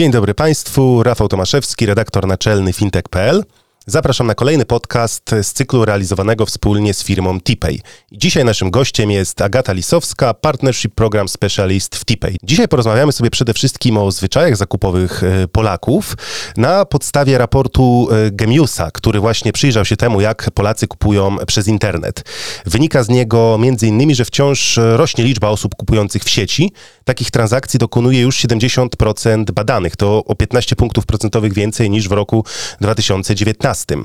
[0.00, 3.44] Dzień dobry Państwu, Rafał Tomaszewski, redaktor naczelny fintech.pl.
[3.86, 7.80] Zapraszam na kolejny podcast z cyklu realizowanego wspólnie z firmą TPay.
[8.12, 12.36] Dzisiaj naszym gościem jest Agata Lisowska, Partnership Program Specialist w TPay.
[12.42, 16.16] Dzisiaj porozmawiamy sobie przede wszystkim o zwyczajach zakupowych e, Polaków
[16.56, 22.24] na podstawie raportu e, Gemiusa, który właśnie przyjrzał się temu, jak Polacy kupują przez internet.
[22.66, 26.72] Wynika z niego m.in., że wciąż rośnie liczba osób kupujących w sieci.
[27.10, 29.96] Takich transakcji dokonuje już 70% badanych.
[29.96, 32.44] To o 15 punktów procentowych więcej niż w roku
[32.80, 33.96] 2019.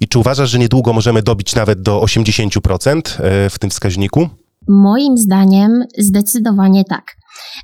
[0.00, 4.28] I czy uważasz, że niedługo możemy dobić nawet do 80% e, w tym wskaźniku?
[4.68, 7.16] Moim zdaniem zdecydowanie tak.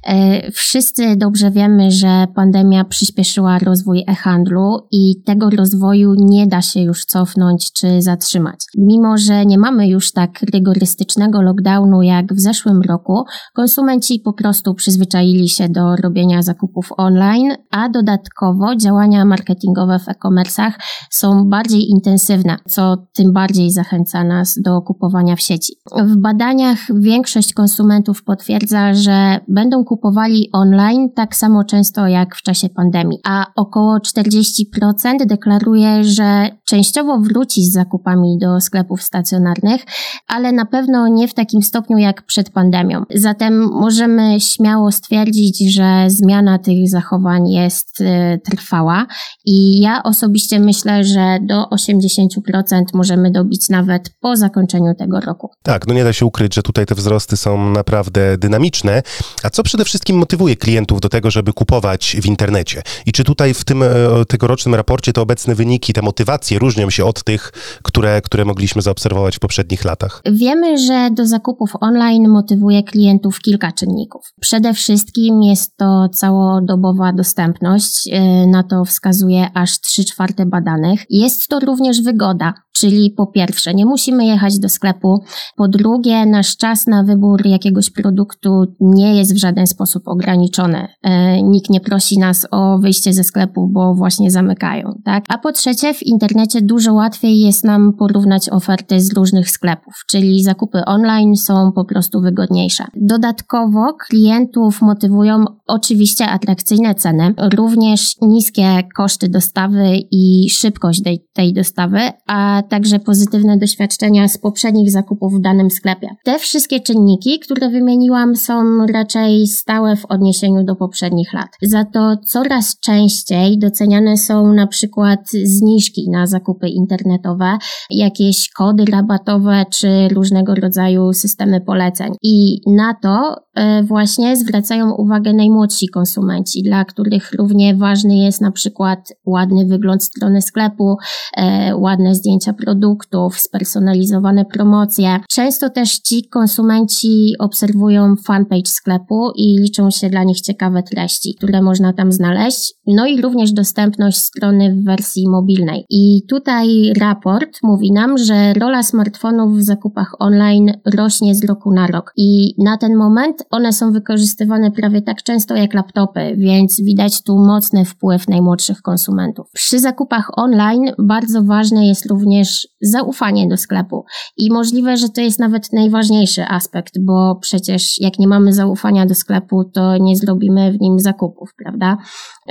[0.06, 6.80] E, wszyscy dobrze wiemy, że pandemia przyspieszyła rozwój e-handlu i tego rozwoju nie da się
[6.80, 8.64] już cofnąć czy zatrzymać.
[8.78, 14.74] Mimo, że nie mamy już tak rygorystycznego lockdownu jak w zeszłym roku, konsumenci po prostu
[14.74, 20.72] przyzwyczaili się do robienia zakupów online, a dodatkowo działania marketingowe w e-commerce'ach
[21.10, 25.72] są bardziej intensywne, co tym bardziej zachęca nas do kupowania w sieci.
[25.96, 32.68] W badaniach większość konsumentów potwierdza, że będą kupowali online tak samo często jak w czasie
[32.68, 39.80] pandemii, a około 40% deklaruje, że częściowo wróci z zakupami do sklepów stacjonarnych,
[40.26, 43.02] ale na pewno nie w takim stopniu jak przed pandemią.
[43.14, 49.06] Zatem możemy śmiało stwierdzić, że zmiana tych zachowań jest y, trwała
[49.44, 55.50] i ja osobiście myślę, że do 80% możemy dobić nawet po zakończeniu tego roku.
[55.62, 59.02] Tak, no nie da się ukryć, że tutaj te wzrosty są naprawdę dynamiczne.
[59.42, 62.82] A co przede wszystkim motywuje klientów do tego, żeby kupować w internecie?
[63.06, 63.86] I czy tutaj w tym e,
[64.28, 67.52] tegorocznym raporcie te obecne wyniki, te motywacje różnią się od tych,
[67.82, 70.22] które, które mogliśmy zaobserwować w poprzednich latach?
[70.32, 74.22] Wiemy, że do zakupów online motywuje klientów kilka czynników.
[74.40, 81.04] Przede wszystkim jest to całodobowa dostępność, e, na to wskazuje aż 3 czwarte badanych.
[81.10, 85.24] Jest to również wygoda, czyli po pierwsze nie musimy jechać do sklepu,
[85.56, 90.88] po drugie nasz czas na wybór jakiegoś produktu nie jest w żaden sposób ograniczony.
[91.02, 95.24] E, nikt nie prosi nas o wyjście ze sklepu, bo właśnie zamykają, tak?
[95.28, 100.42] A po trzecie w internecie dużo łatwiej jest nam porównać oferty z różnych sklepów, czyli
[100.42, 102.84] zakupy online są po prostu wygodniejsze.
[102.96, 112.00] Dodatkowo klientów motywują oczywiście atrakcyjne ceny, również niskie koszty dostawy i szybkość tej, tej dostawy,
[112.26, 116.08] a także pozytywne doświadczenia z poprzednich zakupów w danym sklepie.
[116.24, 121.48] Te wszystkie czynniki, które wymieniłam, są raczej stałe w odniesieniu do poprzednich lat.
[121.62, 127.58] Za to coraz częściej doceniane są na przykład zniżki na zakupy internetowe,
[127.90, 132.12] jakieś kody rabatowe czy różnego rodzaju systemy poleceń.
[132.22, 138.52] I na to e, właśnie zwracają uwagę najmłodsi konsumenci, dla których równie ważny jest na
[138.52, 140.96] przykład ładny wygląd strony sklepu,
[141.36, 145.20] e, ładne zdjęcia produktów, spersonalizowane promocje.
[145.28, 151.62] Często też ci konsumenci obserwują fanpage sklepu i liczą się dla nich ciekawe treści, które
[151.62, 152.74] można tam znaleźć.
[152.86, 155.84] No i również dostępność strony w wersji mobilnej.
[155.90, 161.86] I tutaj raport mówi nam, że rola smartfonów w zakupach online rośnie z roku na
[161.86, 162.12] rok.
[162.16, 167.38] I na ten moment one są wykorzystywane prawie tak często jak laptopy, więc widać tu
[167.38, 169.50] mocny wpływ najmłodszych konsumentów.
[169.52, 172.49] Przy zakupach online bardzo ważne jest również
[172.82, 174.04] zaufanie do sklepu.
[174.36, 179.14] I możliwe, że to jest nawet najważniejszy aspekt, bo przecież jak nie mamy zaufania do
[179.14, 181.96] sklepu, to nie zrobimy w nim zakupów, prawda?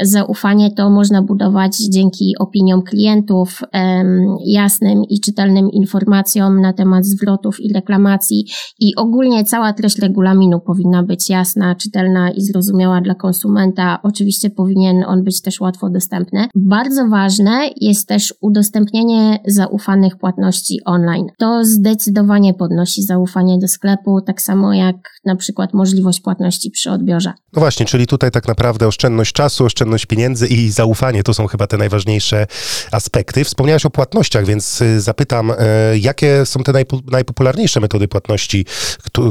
[0.01, 3.61] Zaufanie to można budować dzięki opiniom klientów,
[4.45, 8.45] jasnym i czytelnym informacjom na temat zwrotów i reklamacji
[8.79, 13.99] i ogólnie cała treść regulaminu powinna być jasna, czytelna i zrozumiała dla konsumenta.
[14.03, 16.47] Oczywiście powinien on być też łatwo dostępny.
[16.55, 19.39] Bardzo ważne jest też udostępnienie
[19.79, 21.27] zaufanych płatności online.
[21.37, 24.95] To zdecydowanie podnosi zaufanie do sklepu, tak samo jak
[25.25, 27.33] na przykład możliwość płatności przy odbiorze.
[27.53, 31.67] No właśnie, czyli tutaj tak naprawdę oszczędność czasu, oszczędność pieniędzy i zaufanie to są chyba
[31.67, 32.47] te najważniejsze
[32.91, 33.43] aspekty.
[33.43, 35.55] Wspomniałeś o płatnościach, więc y, zapytam, e,
[35.97, 36.71] jakie są te
[37.11, 38.65] najpopularniejsze metody płatności,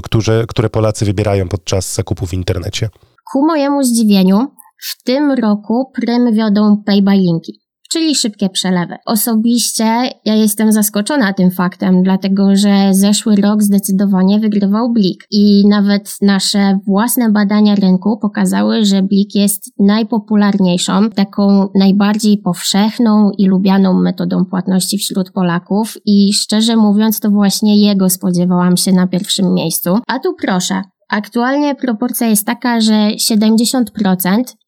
[0.03, 2.89] które, które Polacy wybierają podczas zakupów w internecie?
[3.33, 4.47] Ku mojemu zdziwieniu,
[4.81, 8.97] W tym roku prym wiodą pay by linki czyli szybkie przelewy.
[9.07, 9.85] Osobiście
[10.25, 16.79] ja jestem zaskoczona tym faktem, dlatego że zeszły rok zdecydowanie wygrywał Blik i nawet nasze
[16.87, 24.99] własne badania rynku pokazały, że Blik jest najpopularniejszą, taką najbardziej powszechną i lubianą metodą płatności
[24.99, 29.99] wśród Polaków i szczerze mówiąc to właśnie jego spodziewałam się na pierwszym miejscu.
[30.07, 33.85] A tu proszę, Aktualnie proporcja jest taka, że 70%,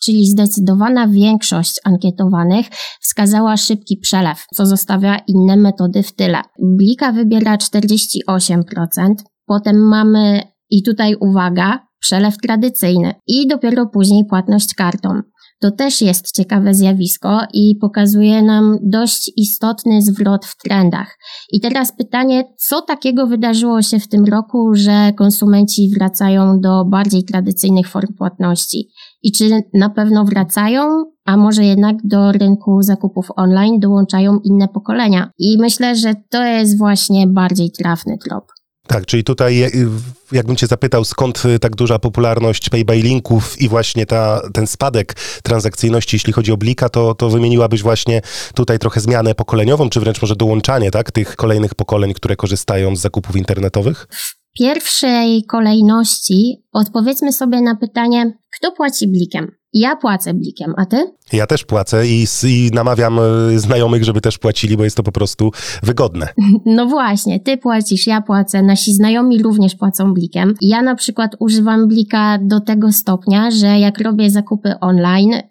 [0.03, 2.67] czyli zdecydowana większość ankietowanych,
[3.01, 6.43] wskazała szybki przelew, co zostawia inne metody w tyle.
[6.59, 9.15] Blika wybiera 48%,
[9.47, 15.21] potem mamy, i tutaj uwaga, przelew tradycyjny i dopiero później płatność kartą.
[15.61, 21.19] To też jest ciekawe zjawisko i pokazuje nam dość istotny zwrot w trendach.
[21.53, 27.25] I teraz pytanie, co takiego wydarzyło się w tym roku, że konsumenci wracają do bardziej
[27.25, 28.89] tradycyjnych form płatności?
[29.23, 35.31] I czy na pewno wracają, a może jednak do rynku zakupów online dołączają inne pokolenia?
[35.39, 38.45] I myślę, że to jest właśnie bardziej trafny trop.
[38.91, 39.89] Tak, czyli tutaj y,
[40.33, 45.15] jakbym cię zapytał, skąd y, tak duża popularność pay linków i właśnie ta, ten spadek
[45.43, 48.23] transakcyjności, jeśli chodzi o Blika, to, to wymieniłabyś właśnie
[48.55, 53.01] tutaj trochę zmianę pokoleniową, czy wręcz może dołączanie tak, tych kolejnych pokoleń, które korzystają z
[53.01, 54.07] zakupów internetowych?
[54.11, 59.60] W pierwszej kolejności odpowiedzmy sobie na pytanie, kto płaci Blikiem?
[59.73, 61.15] Ja płacę blikiem, a ty?
[61.33, 65.13] Ja też płacę i, i, namawiam e, znajomych, żeby też płacili, bo jest to po
[65.13, 65.51] prostu
[65.83, 66.29] wygodne.
[66.67, 70.55] No właśnie, ty płacisz, ja płacę, nasi znajomi również płacą blikiem.
[70.61, 75.43] Ja na przykład używam blika do tego stopnia, że jak robię zakupy online, y,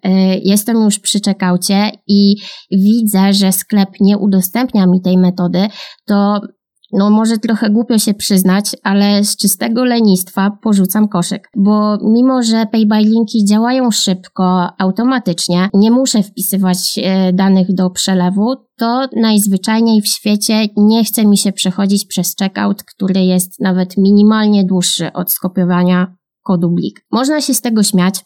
[0.44, 2.36] jestem już przy czekaucie i
[2.70, 5.68] widzę, że sklep nie udostępnia mi tej metody,
[6.06, 6.40] to
[6.92, 12.66] no może trochę głupio się przyznać, ale z czystego lenistwa porzucam koszyk, bo mimo, że
[12.72, 20.02] pay by linki działają szybko, automatycznie, nie muszę wpisywać e, danych do przelewu, to najzwyczajniej
[20.02, 25.32] w świecie nie chce mi się przechodzić przez checkout, który jest nawet minimalnie dłuższy od
[25.32, 27.06] skopiowania kodu blik.
[27.12, 28.24] Można się z tego śmiać,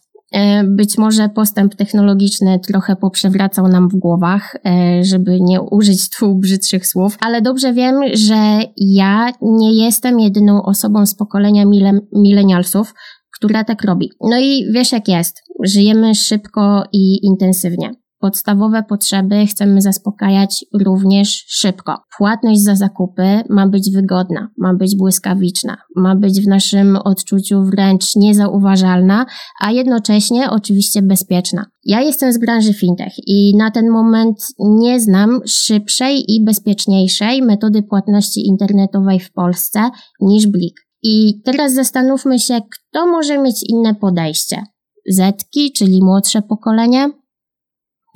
[0.64, 6.86] być może postęp technologiczny trochę poprzewracał nam w głowach, e, żeby nie użyć tu brzydszych
[6.86, 11.64] słów, ale dobrze wiem, że ja nie jestem jedyną osobą z pokolenia
[12.12, 12.94] milenialsów,
[13.34, 14.10] która tak robi.
[14.20, 18.03] No i wiesz jak jest, żyjemy szybko i intensywnie.
[18.24, 21.96] Podstawowe potrzeby chcemy zaspokajać również szybko.
[22.18, 28.16] Płatność za zakupy ma być wygodna, ma być błyskawiczna, ma być w naszym odczuciu wręcz
[28.16, 29.26] niezauważalna,
[29.60, 31.66] a jednocześnie oczywiście bezpieczna.
[31.84, 37.82] Ja jestem z branży fintech i na ten moment nie znam szybszej i bezpieczniejszej metody
[37.82, 39.90] płatności internetowej w Polsce
[40.20, 40.80] niż Blik.
[41.02, 44.62] I teraz zastanówmy się, kto może mieć inne podejście.
[45.10, 47.10] Zetki, czyli młodsze pokolenie,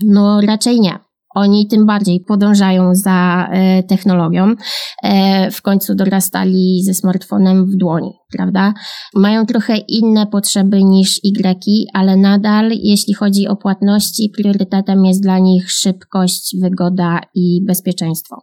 [0.05, 0.99] no raczej nie.
[1.35, 4.55] Oni tym bardziej podążają za e, technologią.
[5.03, 8.75] E, w końcu dorastali ze smartfonem w dłoni, prawda?
[9.15, 15.39] Mają trochę inne potrzeby niż Y, ale nadal, jeśli chodzi o płatności, priorytetem jest dla
[15.39, 18.37] nich szybkość, wygoda i bezpieczeństwo.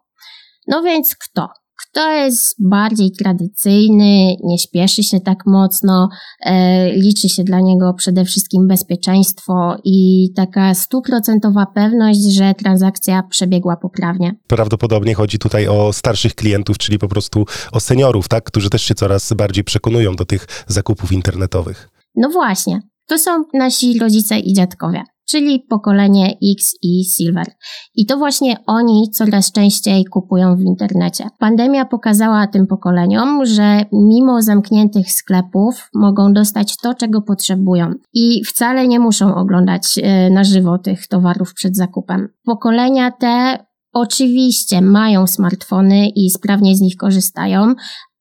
[0.68, 1.50] No więc kto?
[1.84, 6.10] Kto jest bardziej tradycyjny, nie śpieszy się tak mocno,
[6.46, 13.78] e, liczy się dla niego przede wszystkim bezpieczeństwo i taka stuprocentowa pewność, że transakcja przebiegła
[13.78, 14.36] poprawnie.
[14.48, 18.96] Prawdopodobnie chodzi tutaj o starszych klientów, czyli po prostu o seniorów, tak, którzy też się
[18.96, 21.90] coraz bardziej przekonują do tych zakupów internetowych.
[22.16, 27.46] No właśnie, to są nasi rodzice i dziadkowie czyli pokolenie X i Silver.
[27.96, 31.30] I to właśnie oni coraz częściej kupują w internecie.
[31.40, 38.88] Pandemia pokazała tym pokoleniom, że mimo zamkniętych sklepów mogą dostać to, czego potrzebują i wcale
[38.88, 42.30] nie muszą oglądać e, na żywo tych towarów przed zakupem.
[42.46, 43.66] Pokolenia te
[43.98, 47.74] Oczywiście mają smartfony i sprawnie z nich korzystają,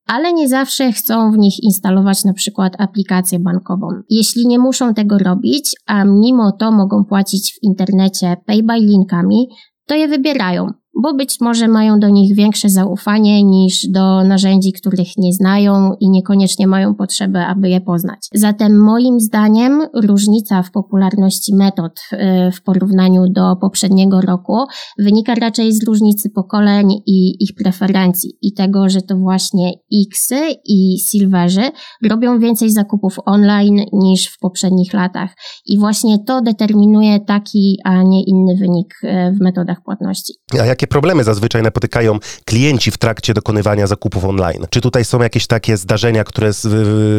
[0.07, 3.89] ale nie zawsze chcą w nich instalować na przykład aplikację bankową.
[4.11, 9.49] Jeśli nie muszą tego robić, a mimo to mogą płacić w internecie pay by linkami,
[9.87, 15.09] to je wybierają bo być może mają do nich większe zaufanie niż do narzędzi, których
[15.19, 18.29] nie znają i niekoniecznie mają potrzebę, aby je poznać.
[18.35, 22.17] Zatem moim zdaniem różnica w popularności metod y,
[22.53, 24.59] w porównaniu do poprzedniego roku
[24.99, 29.73] wynika raczej z różnicy pokoleń i ich preferencji i tego, że to właśnie
[30.11, 31.63] Xy i Silverzy
[32.11, 35.31] robią więcej zakupów online niż w poprzednich latach
[35.67, 39.09] i właśnie to determinuje taki, a nie inny wynik y,
[39.39, 40.33] w metodach płatności.
[40.61, 44.67] A jakie jakie problemy zazwyczaj napotykają klienci w trakcie dokonywania zakupów online?
[44.71, 46.51] Czy tutaj są jakieś takie zdarzenia, które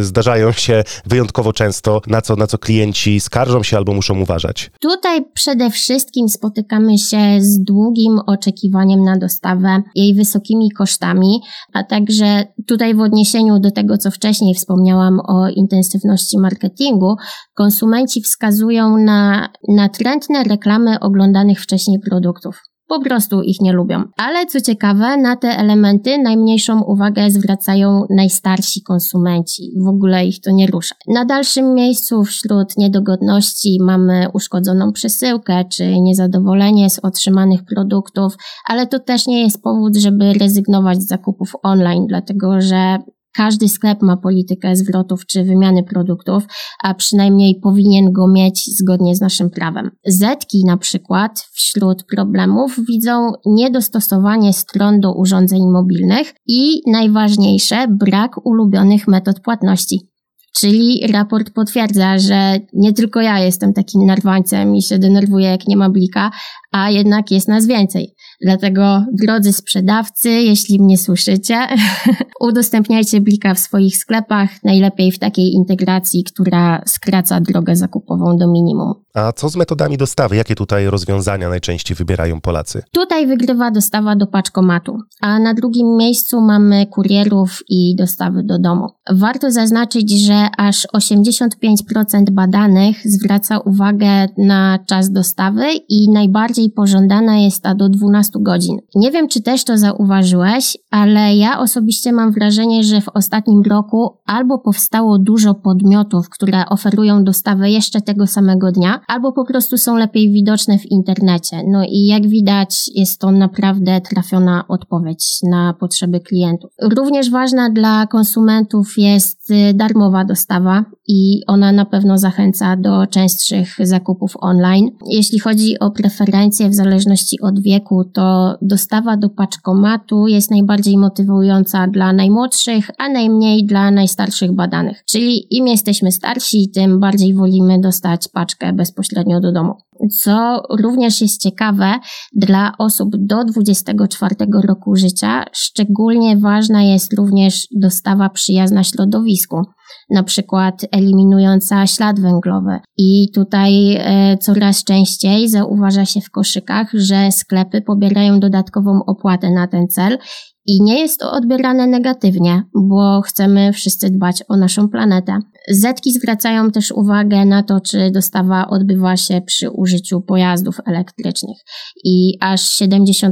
[0.01, 4.71] zdarzają się wyjątkowo często, na co, na co klienci skarżą się albo muszą uważać?
[4.79, 11.41] Tutaj przede wszystkim spotykamy się z długim oczekiwaniem na dostawę, jej wysokimi kosztami,
[11.73, 17.15] a także tutaj w odniesieniu do tego, co wcześniej wspomniałam o intensywności marketingu,
[17.53, 24.03] konsumenci wskazują na natrętne reklamy oglądanych wcześniej produktów po prostu ich nie lubią.
[24.17, 29.71] Ale co ciekawe, na te elementy najmniejszą uwagę zwracają najstarsi konsumenci.
[29.85, 30.95] W ogóle ich to nie rusza.
[31.07, 38.33] Na dalszym miejscu wśród niedogodności mamy uszkodzoną przesyłkę czy niezadowolenie z otrzymanych produktów,
[38.69, 42.97] ale to też nie jest powód, żeby rezygnować z zakupów online, dlatego że
[43.35, 46.43] każdy sklep ma politykę zwrotów czy wymiany produktów,
[46.83, 49.91] a przynajmniej powinien go mieć zgodnie z naszym prawem.
[50.07, 59.07] Zetki na przykład wśród problemów widzą niedostosowanie stron do urządzeń mobilnych i najważniejsze brak ulubionych
[59.07, 60.15] metod płatności.
[60.55, 65.77] Czyli raport potwierdza, że nie tylko ja jestem takim narwańcem i się denerwuję, jak nie
[65.77, 66.31] ma blika,
[66.71, 68.15] a jednak jest nas więcej.
[68.41, 71.67] Dlatego, drodzy sprzedawcy, jeśli mnie słyszycie,
[72.47, 78.93] udostępniajcie blika w swoich sklepach, najlepiej w takiej integracji, która skraca drogę zakupową do minimum.
[79.13, 80.35] A co z metodami dostawy?
[80.35, 82.83] Jakie tutaj rozwiązania najczęściej wybierają Polacy?
[82.91, 88.87] Tutaj wygrywa dostawa do paczkomatu, a na drugim miejscu mamy kurierów i dostawy do domu.
[89.11, 97.63] Warto zaznaczyć, że aż 85% badanych zwraca uwagę na czas dostawy i najbardziej pożądana jest
[97.63, 98.77] ta do 12 godzin.
[98.95, 104.17] Nie wiem, czy też to zauważyłeś, ale ja osobiście mam wrażenie, że w ostatnim roku
[104.25, 109.97] albo powstało dużo podmiotów, które oferują dostawę jeszcze tego samego dnia, albo po prostu są
[109.97, 111.63] lepiej widoczne w internecie.
[111.67, 116.71] No i jak widać, jest to naprawdę trafiona odpowiedź na potrzeby klientów.
[116.81, 123.75] Również ważna dla konsumentów jest y, darmowa dostawa i ona na pewno zachęca do częstszych
[123.79, 124.91] zakupów online.
[125.09, 131.87] Jeśli chodzi o preferencje w zależności od wieku, to dostawa do paczkomatu jest najbardziej motywująca
[131.87, 135.03] dla najmłodszych, a najmniej dla najstarszych badanych.
[135.05, 139.84] Czyli im jesteśmy starsi, tym bardziej wolimy dostać paczkę bezpośrednio do domu.
[140.21, 141.93] Co również jest ciekawe,
[142.33, 144.35] dla osób do 24
[144.67, 149.61] roku życia szczególnie ważna jest również dostawa przyjazna środowisku
[150.09, 152.79] na przykład eliminująca ślad węglowy.
[152.97, 159.67] I tutaj e, coraz częściej zauważa się w koszykach, że sklepy pobierają dodatkową opłatę na
[159.67, 160.17] ten cel
[160.65, 165.39] i nie jest to odbierane negatywnie, bo chcemy wszyscy dbać o naszą planetę.
[165.69, 171.57] Zetki zwracają też uwagę na to, czy dostawa odbywa się przy użyciu pojazdów elektrycznych.
[172.03, 173.27] I aż 73%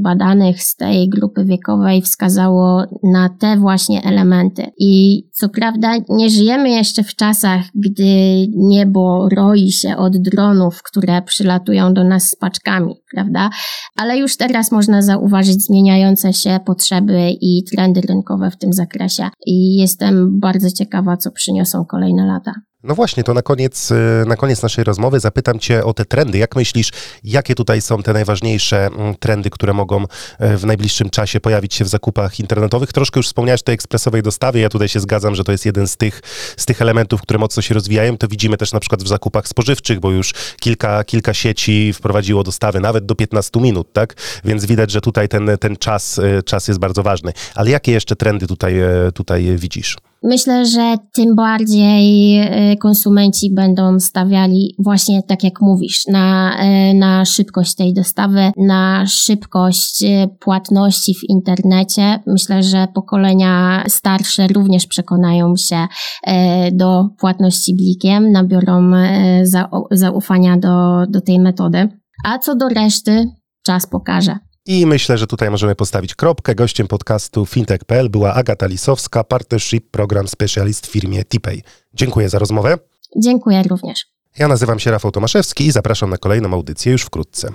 [0.00, 4.66] badanych z tej grupy wiekowej wskazało na te właśnie elementy.
[4.78, 11.22] I co prawda nie żyjemy jeszcze w czasach, gdy niebo roi się od dronów, które
[11.22, 13.50] przylatują do nas z paczkami, prawda?
[13.96, 19.28] Ale już teraz można zauważyć zmieniające się potrzeby i trendy rynkowe w tym zakresie.
[19.46, 22.52] I jestem bardzo ciekawa, co przyniosą kolejne lata.
[22.82, 23.94] No właśnie, to na koniec, y,
[24.26, 26.38] na koniec naszej rozmowy zapytam Cię o te trendy.
[26.38, 26.90] Jak myślisz,
[27.24, 30.04] jakie tutaj są te najważniejsze mm, trendy, które mogą
[30.38, 32.92] e, w najbliższym czasie pojawić się w zakupach internetowych?
[32.92, 34.60] Troszkę już wspomniałeś o tej ekspresowej dostawie.
[34.60, 36.20] Ja tutaj się zgadzam, że to jest jeden z tych,
[36.56, 38.18] z tych elementów, które mocno się rozwijają.
[38.18, 42.80] To widzimy też na przykład w zakupach spożywczych, bo już kilka, kilka sieci wprowadziło dostawy
[42.80, 44.14] nawet do 15 minut, tak?
[44.44, 47.32] Więc widać, że tutaj ten, ten czas, e, czas jest bardzo ważny.
[47.54, 48.74] Ale jakie jeszcze trendy tutaj,
[49.14, 49.96] tutaj widzisz?
[50.24, 52.38] Myślę, że tym bardziej
[52.72, 56.56] y, konsumenci będą stawiali właśnie tak jak mówisz, na,
[56.90, 62.20] y, na szybkość tej dostawy, na szybkość y, płatności w internecie.
[62.26, 65.86] Myślę, że pokolenia starsze również przekonają się
[66.72, 68.90] do płatności blikiem, nabiorą
[69.90, 71.88] zaufania do, do tej metody.
[72.24, 73.30] A co do reszty,
[73.66, 74.51] czas pokaże.
[74.66, 76.54] I myślę, że tutaj możemy postawić kropkę.
[76.54, 81.62] Gościem podcastu fintech.pl była Agata Lisowska, Partnership Program Specialist w firmie TPay.
[81.94, 82.78] Dziękuję za rozmowę.
[83.16, 84.06] Dziękuję również.
[84.38, 87.52] Ja nazywam się Rafał Tomaszewski i zapraszam na kolejną audycję już wkrótce.